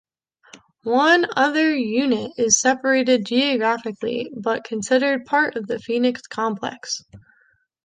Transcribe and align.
One 0.81 1.27
other 1.35 1.75
unit 1.75 2.31
is 2.39 2.59
separated 2.59 3.23
geographically 3.23 4.31
but 4.35 4.63
considered 4.63 5.27
part 5.27 5.55
of 5.55 5.67
the 5.67 5.77
Phoenix 5.77 6.23
Complex. 6.23 7.03